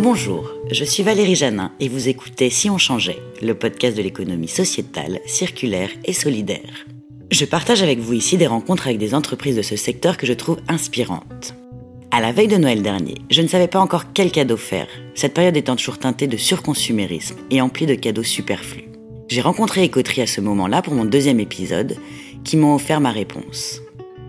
[0.00, 4.46] Bonjour, je suis Valérie Janin et vous écoutez Si on changeait, le podcast de l'économie
[4.46, 6.86] sociétale, circulaire et solidaire.
[7.32, 10.34] Je partage avec vous ici des rencontres avec des entreprises de ce secteur que je
[10.34, 11.56] trouve inspirantes.
[12.12, 15.34] À la veille de Noël dernier, je ne savais pas encore quel cadeau faire, cette
[15.34, 18.88] période étant toujours teintée de surconsumérisme et emplie de cadeaux superflus.
[19.26, 21.96] J'ai rencontré Écoterie à ce moment-là pour mon deuxième épisode,
[22.44, 23.82] qui m'ont offert ma réponse.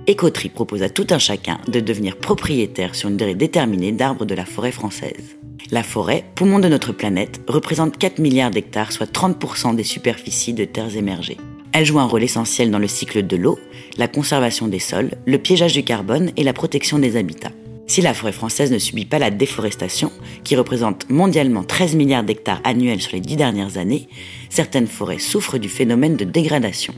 [0.08, 4.34] Écoterie propose à tout un chacun de devenir propriétaire sur une durée déterminée d'arbres de
[4.34, 5.39] la forêt française.
[5.72, 10.66] La forêt, poumon de notre planète, représente 4 milliards d'hectares, soit 30% des superficies de
[10.66, 11.38] terres émergées.
[11.72, 13.60] Elle joue un rôle essentiel dans le cycle de l'eau,
[13.98, 17.52] la conservation des sols, le piégeage du carbone et la protection des habitats.
[17.86, 20.12] Si la forêt française ne subit pas la déforestation,
[20.44, 24.08] qui représente mondialement 13 milliards d'hectares annuels sur les dix dernières années,
[24.50, 26.94] certaines forêts souffrent du phénomène de dégradation.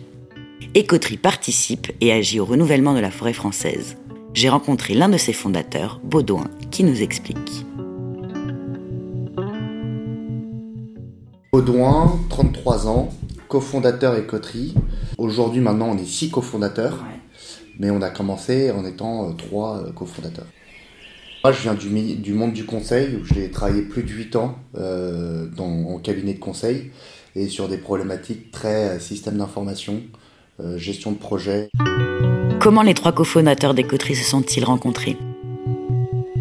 [0.74, 3.98] Écoterie participe et agit au renouvellement de la forêt française.
[4.34, 7.66] J'ai rencontré l'un de ses fondateurs, Baudouin, qui nous explique.
[11.52, 13.10] Baudouin, 33 ans,
[13.50, 14.74] cofondateur Écoterie.
[15.18, 17.04] Aujourd'hui, maintenant, on est six cofondateurs,
[17.78, 20.48] mais on a commencé en étant euh, trois euh, cofondateurs.
[21.44, 24.60] Moi, je viens du, du, monde du conseil où j'ai travaillé plus de 8 ans
[24.78, 26.92] euh, dans, en cabinet de conseil
[27.36, 30.04] et sur des problématiques très euh, système d'information,
[30.62, 31.70] euh, gestion de projet.
[32.62, 35.18] Comment les trois cofondateurs d'Écoterie se sont-ils rencontrés?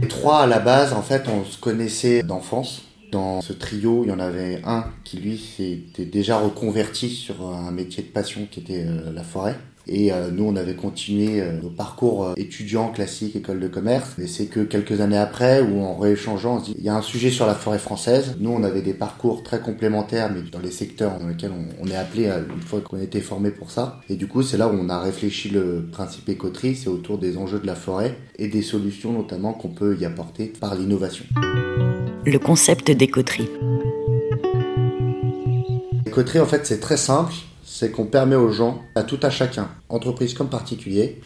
[0.01, 2.83] Les trois, à la base, en fait, on se connaissait d'enfance.
[3.11, 7.71] Dans ce trio, il y en avait un qui, lui, s'était déjà reconverti sur un
[7.71, 9.57] métier de passion qui était la forêt.
[9.87, 14.19] Et euh, nous, on avait continué euh, nos parcours euh, étudiants classiques, école de commerce.
[14.19, 16.95] Et c'est que quelques années après, où en rééchangeant, on se dit, il y a
[16.95, 18.37] un sujet sur la forêt française.
[18.39, 21.97] Nous, on avait des parcours très complémentaires, mais dans les secteurs dans lesquels on, est
[21.97, 24.01] appelé une fois qu'on était formé pour ça.
[24.09, 27.37] Et du coup, c'est là où on a réfléchi le principe écoterie, c'est autour des
[27.37, 31.25] enjeux de la forêt et des solutions notamment qu'on peut y apporter par l'innovation.
[32.25, 33.49] Le concept d'écoterie.
[36.07, 37.33] Écoterie, en fait, c'est très simple
[37.81, 41.23] c'est qu'on permet aux gens, à tout à chacun, entreprise comme particulier,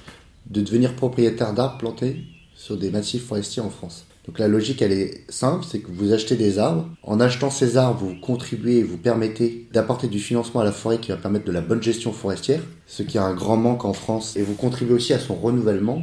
[0.46, 2.18] de devenir propriétaire d'arbres plantés
[2.54, 4.06] sur des massifs forestiers en France.
[4.26, 6.88] Donc la logique, elle est simple, c'est que vous achetez des arbres.
[7.02, 10.98] En achetant ces arbres, vous contribuez et vous permettez d'apporter du financement à la forêt
[10.98, 13.94] qui va permettre de la bonne gestion forestière, ce qui a un grand manque en
[13.94, 16.02] France, et vous contribuez aussi à son renouvellement.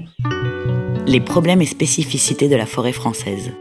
[1.07, 3.51] Les problèmes et spécificités de la forêt française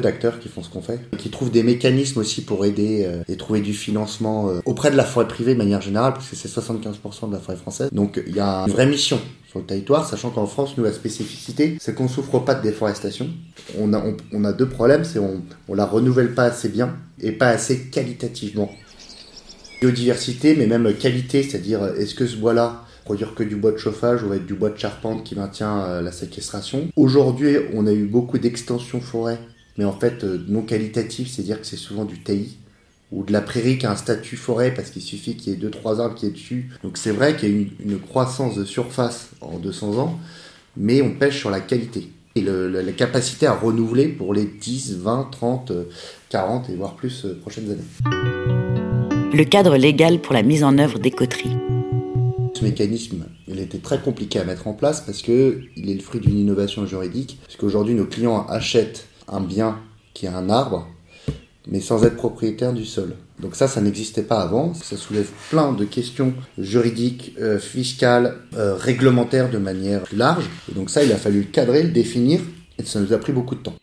[0.00, 3.36] d'acteurs qui font ce qu'on fait, qui trouvent des mécanismes aussi pour aider euh, et
[3.36, 6.48] trouver du financement euh, auprès de la forêt privée de manière générale, parce que c'est
[6.48, 7.88] 75% de la forêt française.
[7.92, 10.92] Donc il y a une vraie mission sur le territoire, sachant qu'en France, nous, la
[10.92, 13.28] spécificité, c'est qu'on souffre pas de déforestation.
[13.78, 14.02] On a,
[14.32, 17.84] on, a deux problèmes, c'est on, on la renouvelle pas assez bien et pas assez
[17.84, 18.70] qualitativement.
[19.80, 24.24] Biodiversité, mais même qualité, c'est-à-dire est-ce que ce bois-là produire que du bois de chauffage
[24.24, 26.88] ou être du bois de charpente qui maintient euh, la séquestration?
[26.96, 29.38] Aujourd'hui, on a eu beaucoup d'extensions forêt
[29.78, 32.58] mais en fait euh, non qualitatif, c'est-à-dire que c'est souvent du taillis
[33.12, 35.58] ou de la prairie qui a un statut forêt parce qu'il suffit qu'il y ait
[35.58, 36.70] deux trois arbres qui est dessus.
[36.82, 40.18] Donc c'est vrai qu'il y a une, une, croissance de surface en 200 ans,
[40.76, 44.98] mais on pêche sur la qualité et le, la, capacité à renouveler pour les 10,
[44.98, 45.72] 20, 30,
[46.28, 49.32] 40 et voire plus euh, prochaines années.
[49.32, 51.56] Le cadre légal pour la mise en œuvre des coteries.
[52.54, 56.00] Ce mécanisme, il était très compliqué à mettre en place parce que il est le
[56.00, 57.38] fruit d'une innovation juridique.
[57.44, 59.78] Parce qu'aujourd'hui, nos clients achètent un bien
[60.14, 60.88] qui a un arbre,
[61.68, 63.14] mais sans être propriétaire du sol.
[63.40, 64.72] Donc ça, ça n'existait pas avant.
[64.74, 70.48] Ça soulève plein de questions juridiques, euh, fiscales, euh, réglementaires de manière large.
[70.74, 72.40] Donc ça, il a fallu le cadrer, le définir,
[72.78, 73.74] et ça nous a pris beaucoup de temps.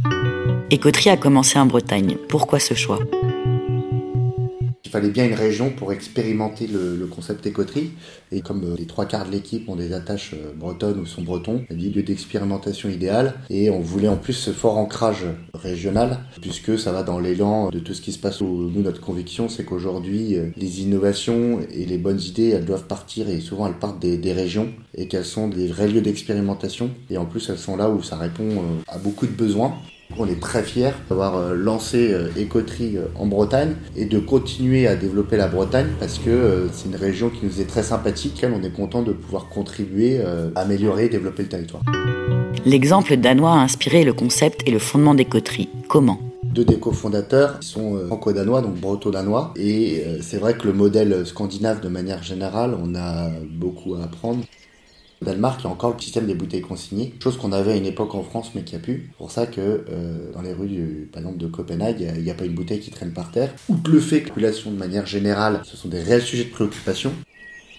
[0.72, 2.18] Écoterie a commencé en Bretagne.
[2.30, 3.00] Pourquoi ce choix?
[4.94, 7.92] Fallait bien une région pour expérimenter le, concept écoterie.
[8.31, 11.24] Et comme euh, les trois quarts de l'équipe ont des attaches euh, bretonnes ou sont
[11.24, 13.34] bretons, il y a lieu d'expérimentation idéal.
[13.50, 17.80] Et on voulait en plus ce fort ancrage régional, puisque ça va dans l'élan de
[17.80, 18.42] tout ce qui se passe.
[18.42, 23.30] Nous, notre conviction, c'est qu'aujourd'hui, euh, les innovations et les bonnes idées, elles doivent partir,
[23.30, 26.92] et souvent elles partent des, des régions, et qu'elles sont des vrais lieux d'expérimentation.
[27.10, 29.74] Et en plus, elles sont là où ça répond à beaucoup de besoins.
[30.18, 34.88] On est très fiers d'avoir euh, lancé Écoterie euh, euh, en Bretagne et de continuer
[34.88, 38.45] à développer la Bretagne parce que c'est une région qui nous est très sympathique.
[38.48, 40.21] On est content de pouvoir contribuer
[40.56, 41.81] à améliorer et développer le territoire.
[42.65, 45.69] L'exemple danois a inspiré le concept et le fondement d'Écoterie.
[45.88, 46.19] Comment?
[46.44, 49.54] Deux des cofondateurs sont franco-danois, donc breto-danois.
[49.56, 54.44] Et c'est vrai que le modèle scandinave, de manière générale, on a beaucoup à apprendre.
[55.24, 57.86] Danemark, il y a encore le système des bouteilles consignées, chose qu'on avait à une
[57.86, 59.10] époque en France mais qui a pu.
[59.10, 62.34] C'est pour ça que euh, dans les rues, par exemple, de Copenhague, il n'y a,
[62.34, 63.54] pas une bouteille qui traîne par terre.
[63.70, 66.50] Outre le fait que la population, de manière générale, ce sont des réels sujets de
[66.50, 67.14] préoccupation,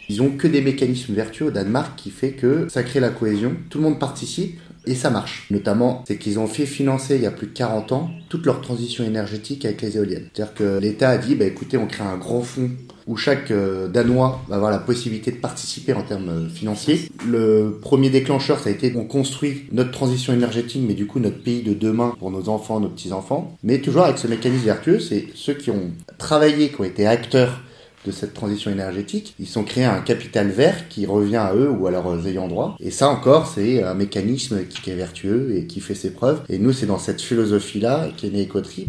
[0.08, 3.56] ils ont que des mécanismes vertueux au Danemark qui fait que ça crée la cohésion,
[3.70, 5.46] tout le monde participe, Et ça marche.
[5.50, 8.60] Notamment, c'est qu'ils ont fait financer il y a plus de 40 ans toute leur
[8.60, 10.28] transition énergétique avec les éoliennes.
[10.34, 12.70] C'est-à-dire que l'État a dit, bah, écoutez, on crée un grand fonds
[13.06, 17.08] où chaque euh, Danois va avoir la possibilité de participer en termes euh, financiers.
[17.26, 21.42] Le premier déclencheur, ça a été on construit notre transition énergétique, mais du coup notre
[21.42, 23.56] pays de demain pour nos enfants, nos petits-enfants.
[23.62, 27.60] Mais toujours avec ce mécanisme vertueux, c'est ceux qui ont travaillé, qui ont été acteurs
[28.06, 31.86] de cette transition énergétique, ils sont créés un capital vert qui revient à eux ou
[31.86, 32.76] à leurs ayants droit.
[32.80, 36.42] Et ça encore, c'est un mécanisme qui est vertueux et qui fait ses preuves.
[36.48, 38.88] Et nous, c'est dans cette philosophie-là qu'est né Ecoterie.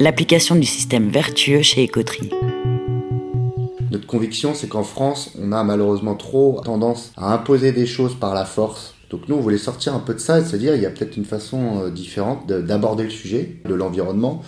[0.00, 2.30] L'application du système vertueux chez Ecoterie.
[3.90, 8.34] Notre conviction, c'est qu'en France, on a malheureusement trop tendance à imposer des choses par
[8.34, 8.94] la force.
[9.10, 10.90] Donc nous, on voulait sortir un peu de ça et se dire, il y a
[10.90, 14.42] peut-être une façon euh, différente d'aborder le sujet de l'environnement.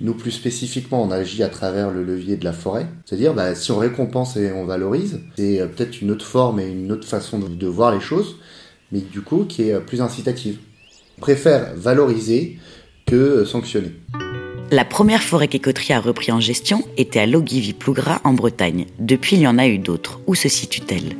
[0.00, 2.86] Nous, plus spécifiquement, on agit à travers le levier de la forêt.
[3.06, 6.68] C'est-à-dire, bah, si on récompense et on valorise, c'est euh, peut-être une autre forme et
[6.68, 8.36] une autre façon de voir les choses,
[8.92, 10.58] mais du coup, qui est euh, plus incitative.
[11.18, 12.58] On préfère valoriser
[13.06, 13.92] que sanctionner.
[14.72, 18.86] La première forêt qu'Écoterie a repris en gestion était à Logivy-Plougras en Bretagne.
[18.98, 20.20] Depuis, il y en a eu d'autres.
[20.26, 21.14] Où se situe-t-elle?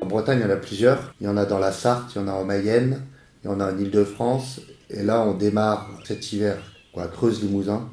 [0.00, 1.12] En Bretagne, il y en a plusieurs.
[1.20, 3.02] Il y en a dans la Sarthe, il y en a en Mayenne,
[3.42, 4.60] il y en a en Ile-de-France.
[4.88, 6.58] Et là, on démarre cet hiver
[6.96, 7.88] à Creuse-Limousin.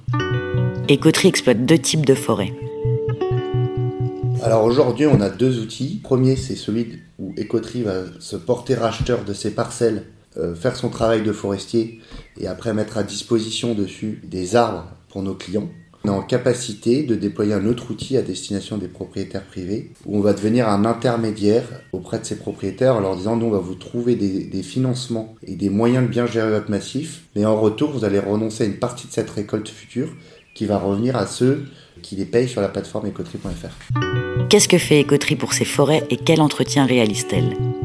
[0.87, 2.53] Écoterie exploite deux types de forêts.
[4.43, 6.01] Alors aujourd'hui, on a deux outils.
[6.03, 10.03] Le premier, c'est celui où Écoterie va se porter racheteur de ses parcelles
[10.37, 11.99] euh, faire son travail de forestier
[12.39, 15.69] et après mettre à disposition dessus des arbres pour nos clients.
[16.03, 20.17] On est en capacité de déployer un autre outil à destination des propriétaires privés, où
[20.17, 23.59] on va devenir un intermédiaire auprès de ces propriétaires en leur disant nous on va
[23.59, 27.91] vous trouver des, financements et des moyens de bien gérer votre massif, mais en retour
[27.91, 30.09] vous allez renoncer à une partie de cette récolte future
[30.55, 31.65] qui va revenir à ceux
[32.01, 34.47] qui les payent sur la plateforme écoterie.fr.
[34.49, 37.80] Qu'est-ce que fait Écoterie pour ses forêts et quel entretien réalise-t-elle?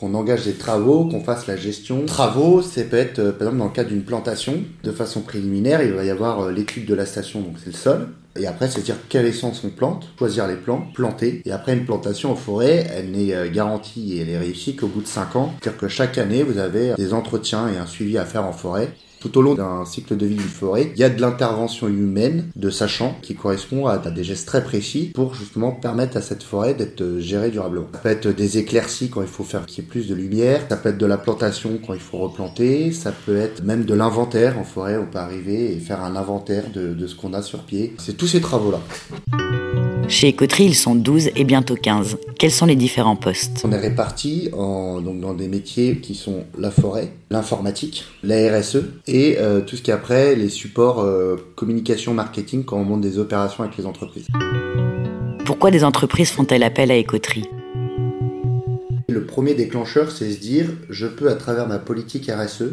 [0.00, 2.06] Qu'on engage des travaux, qu'on fasse la gestion.
[2.06, 5.82] Travaux, c'est peut être euh, par exemple dans le cadre d'une plantation, de façon préliminaire,
[5.82, 8.08] il va y avoir euh, l'étude de la station, donc c'est le sol.
[8.38, 11.42] Et après, c'est dire quelle essence on plante, choisir les plants, planter.
[11.44, 14.86] Et après, une plantation en forêt, elle n'est euh, garantie et elle est réussie qu'au
[14.86, 15.52] bout de 5 ans.
[15.60, 18.88] C'est-à-dire que chaque année, vous avez des entretiens et un suivi à faire en forêt
[19.20, 22.46] tout au long d'un cycle de vie d'une forêt, il y a de l'intervention humaine
[22.56, 26.74] de sachant qui correspond à, des gestes très précis pour justement permettre à cette forêt
[26.74, 27.88] d'être gérée durablement.
[27.92, 30.62] Ça peut être des éclaircies quand il faut faire qu'il y ait plus de lumière,
[30.68, 33.94] ça peut être de la plantation quand il faut replanter, ça peut être même de
[33.94, 37.42] l'inventaire en forêt, on peut arriver et faire un inventaire de, de ce qu'on a
[37.42, 37.94] sur pied.
[37.98, 38.80] C'est tous ces travaux-là.
[40.10, 42.18] Chez Écoterie, ils sont 12 et bientôt 15.
[42.36, 46.42] Quels sont les différents postes On est répartis en, donc dans des métiers qui sont
[46.58, 51.36] la forêt, l'informatique, la RSE et euh, tout ce qui est après les supports euh,
[51.54, 54.26] communication, marketing quand on monte des opérations avec les entreprises.
[55.44, 57.48] Pourquoi des entreprises font-elles appel à Écoterie?
[59.08, 62.72] Le premier déclencheur, c'est se dire je peux à travers ma politique RSE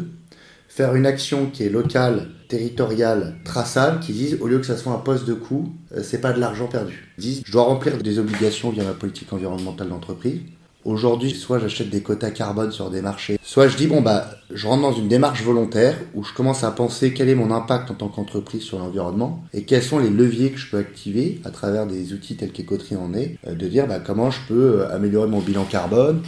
[0.68, 4.92] faire une action qui est locale, territoriale, traçable, qui disent, au lieu que ça soit
[4.92, 7.12] un poste de coût, euh, c'est pas de l'argent perdu.
[7.18, 10.40] Ils disent, je dois remplir des obligations via ma politique environnementale d'entreprise.
[10.84, 14.66] Aujourd'hui, soit j'achète des quotas carbone sur des marchés, soit je dis, bon, bah, je
[14.66, 17.94] rentre dans une démarche volontaire où je commence à penser quel est mon impact en
[17.94, 21.86] tant qu'entreprise sur l'environnement et quels sont les leviers que je peux activer à travers
[21.86, 25.28] des outils tels qu'Ecoterie en est, euh, de dire, bah, comment je peux euh, améliorer
[25.28, 26.22] mon bilan carbone,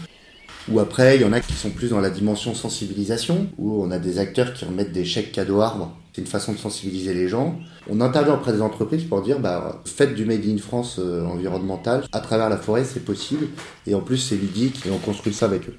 [0.70, 3.90] ou après, il y en a qui sont plus dans la dimension sensibilisation, où on
[3.90, 5.92] a des acteurs qui remettent des chèques cadeaux arbres.
[6.12, 7.56] C'est une façon de sensibiliser les gens.
[7.88, 12.04] On intervient auprès des entreprises pour dire, bah, faites du Made in France euh, environnemental.
[12.12, 13.46] À travers la forêt, c'est possible.
[13.86, 15.76] Et en plus, c'est ludique et on construit ça avec eux.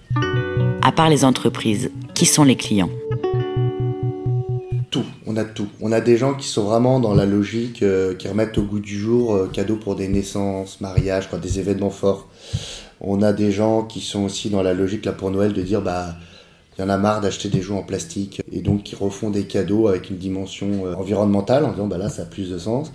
[0.81, 2.89] À part les entreprises, qui sont les clients?
[4.89, 5.67] Tout, on a tout.
[5.79, 8.79] On a des gens qui sont vraiment dans la logique, euh, qui remettent au goût
[8.79, 12.27] du jour euh, cadeaux pour des naissances, mariages, quoi, des événements forts.
[13.03, 15.81] On a des gens qui sont aussi dans la logique là pour Noël de dire
[15.81, 16.15] bah
[16.77, 19.45] il y en a marre d'acheter des jouets en plastique et donc qui refont des
[19.45, 22.91] cadeaux avec une dimension euh, environnementale en disant bah là ça a plus de sens.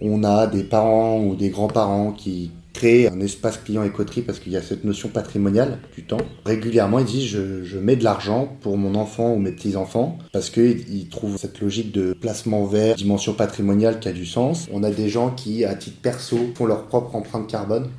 [0.00, 4.52] On a des parents ou des grands-parents qui créent un espace client écoterie parce qu'il
[4.52, 6.20] y a cette notion patrimoniale du temps.
[6.46, 10.48] Régulièrement, ils disent je, je mets de l'argent pour mon enfant ou mes petits-enfants parce
[10.48, 14.68] qu'ils trouvent cette logique de placement vert, dimension patrimoniale qui a du sens.
[14.72, 17.90] On a des gens qui, à titre perso, font leur propre empreinte carbone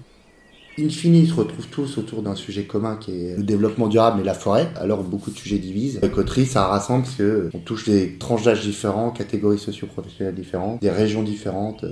[0.79, 4.21] in fine, ils se retrouvent tous autour d'un sujet commun qui est le développement durable
[4.21, 4.69] et la forêt.
[4.79, 5.99] Alors beaucoup de sujets divisent.
[6.01, 10.89] La coterie, ça rassemble parce qu'on touche des tranches d'âge différents, catégories socio-professionnelles différentes, des
[10.89, 11.85] régions différentes.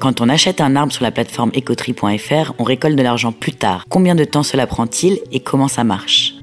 [0.00, 3.84] Quand on achète un arbre sur la plateforme écoterie.fr, on récolte de l'argent plus tard.
[3.90, 6.34] Combien de temps cela prend-il et comment ça marche?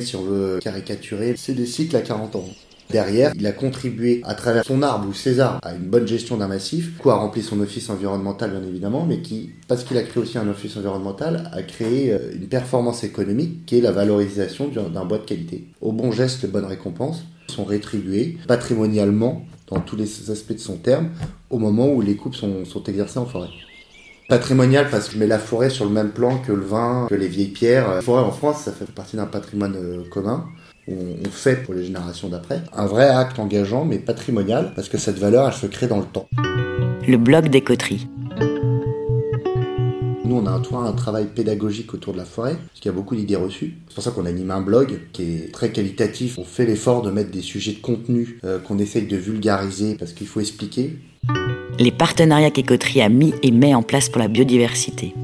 [0.00, 2.44] Si on veut caricaturer, c'est des cycles à 40 ans.
[2.90, 6.36] Derrière, il a contribué à travers son arbre ou ses arbres à une bonne gestion
[6.36, 10.02] d'un massif, quoi a rempli son office environnemental bien évidemment, mais qui, parce qu'il a
[10.02, 14.68] créé aussi un office environnemental, a créé euh, une performance économique qui est la valorisation
[14.68, 15.66] d'un bois de qualité.
[15.80, 21.10] Au bon geste, bonne récompense, sont rétribués patrimonialement dans tous les aspects de son terme
[21.50, 23.48] au moment où les coupes sont, sont exercées en forêt.
[24.28, 27.14] Patrimonial parce que je mets la forêt sur le même plan que le vin, que
[27.14, 27.88] les vieilles pierres.
[27.88, 30.46] La forêt en France, ça fait partie d'un patrimoine euh, commun
[30.88, 32.62] on fait pour les générations d'après.
[32.74, 36.04] Un vrai acte engageant mais patrimonial parce que cette valeur elle se crée dans le
[36.04, 36.28] temps.
[37.06, 38.08] Le blog des coteries.
[40.26, 42.96] Nous, on a un, un travail pédagogique autour de la forêt, parce qu'il y a
[42.96, 43.74] beaucoup d'idées reçues.
[43.86, 46.36] C'est pour ça qu'on anime un blog qui est très qualitatif.
[46.38, 50.12] On fait l'effort de mettre des sujets de contenu euh, qu'on essaye de vulgariser parce
[50.12, 50.98] qu'il faut expliquer.
[51.78, 55.14] Les partenariats qu'Écoterie a mis et met en place pour la biodiversité.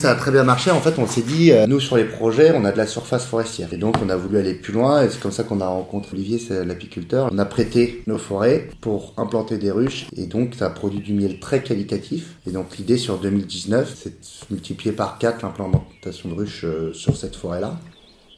[0.00, 0.70] Ça a très bien marché.
[0.70, 3.26] En fait, on s'est dit, euh, nous sur les projets, on a de la surface
[3.26, 3.70] forestière.
[3.74, 5.02] Et donc, on a voulu aller plus loin.
[5.02, 7.28] Et c'est comme ça qu'on a rencontré Olivier, c'est l'apiculteur.
[7.30, 10.06] On a prêté nos forêts pour implanter des ruches.
[10.16, 12.36] Et donc, ça a produit du miel très qualitatif.
[12.46, 17.14] Et donc, l'idée sur 2019, c'est de multiplier par 4 l'implantation de ruches euh, sur
[17.14, 17.78] cette forêt-là.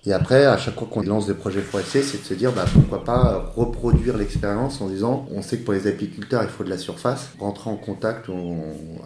[0.04, 2.64] Et après, à chaque fois qu'on lance des projets forestiers, c'est de se dire bah,
[2.73, 6.71] pourquoi pas reproduire l'expérience en disant on sait que pour les apiculteurs, il faut de
[6.71, 7.30] la surface.
[7.38, 8.26] Rentrer en contact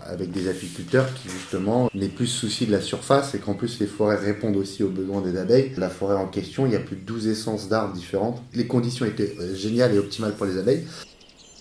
[0.06, 3.86] avec des apiculteurs qui justement n'aient plus souci de la surface et qu'en plus les
[3.86, 5.72] forêts répondent aussi aux besoins des abeilles.
[5.76, 8.40] La forêt en question, il y a plus de 12 essences d'arbres différentes.
[8.54, 10.84] Les conditions étaient euh, géniales et optimales pour les abeilles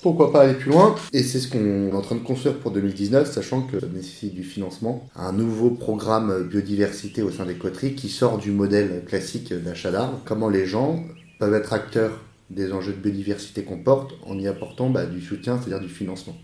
[0.05, 2.69] pourquoi pas aller plus loin Et c'est ce qu'on est en train de construire pour
[2.69, 5.09] 2019, sachant que ça nécessite du financement.
[5.15, 10.19] Un nouveau programme biodiversité au sein des coteries qui sort du modèle classique d'achat d'arbres.
[10.23, 11.03] Comment les gens
[11.39, 12.19] peuvent être acteurs
[12.51, 16.35] des enjeux de biodiversité qu'on porte en y apportant bah, du soutien, c'est-à-dire du financement.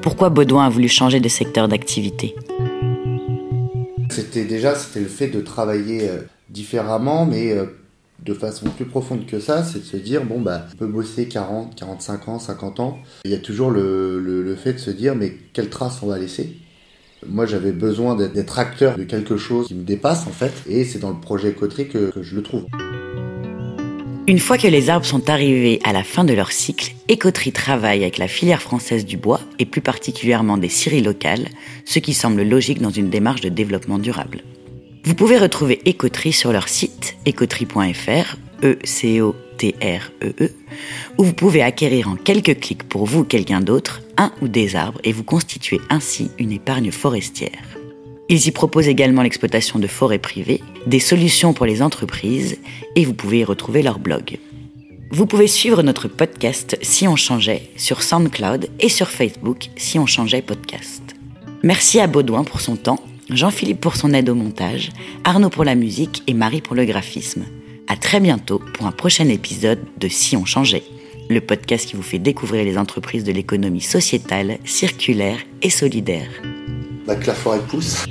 [0.00, 2.36] Pourquoi Baudouin a voulu changer de secteur d'activité?
[4.08, 7.64] C'était déjà c'était le fait de travailler euh, différemment, mais euh,
[8.24, 11.28] de façon plus profonde que ça, c'est de se dire, bon, bah, on peut bosser
[11.28, 12.98] 40, 45 ans, 50 ans.
[13.24, 16.18] Il y a toujours le, le, fait de se dire, mais quelle trace on va
[16.18, 16.56] laisser?
[17.26, 20.98] Moi, j'avais besoin d'être acteur de quelque chose qui me dépasse, en fait, et c'est
[20.98, 22.64] dans le projet Coterie que, je le trouve.
[24.26, 28.02] Une fois que les arbres sont arrivés à la fin de leur cycle, Écoterie travaille
[28.02, 31.48] avec la filière française du bois, et plus particulièrement des scieries locales,
[31.84, 34.42] ce qui semble logique dans une démarche de développement durable.
[35.04, 40.50] Vous pouvez retrouver Écoterie sur leur site écoterie.fr, e c o t r e -E,
[41.18, 44.76] où vous pouvez acquérir en quelques clics pour vous ou quelqu'un d'autre un ou des
[44.76, 47.76] arbres et vous constituer ainsi une épargne forestière.
[48.30, 52.56] Ils y proposent également l'exploitation de forêts privées, des solutions pour les entreprises
[52.96, 54.38] et vous pouvez y retrouver leur blog.
[55.10, 60.06] Vous pouvez suivre notre podcast Si on changeait sur SoundCloud et sur Facebook Si on
[60.06, 61.02] changeait podcast.
[61.62, 64.90] Merci à Baudouin pour son temps Jean-Philippe pour son aide au montage,
[65.24, 67.44] Arnaud pour la musique et Marie pour le graphisme.
[67.88, 70.84] À très bientôt pour un prochain épisode de Si on changeait,
[71.30, 76.28] le podcast qui vous fait découvrir les entreprises de l'économie sociétale, circulaire et solidaire.
[77.06, 78.04] Bah, la forêt pousse.